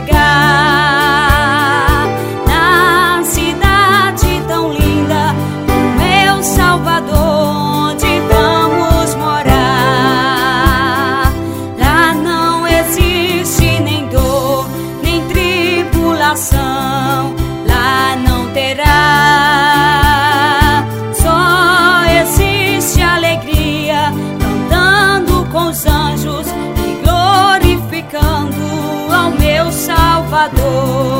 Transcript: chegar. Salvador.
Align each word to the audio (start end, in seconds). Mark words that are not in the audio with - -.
chegar. 0.00 0.49
Salvador. 30.40 31.19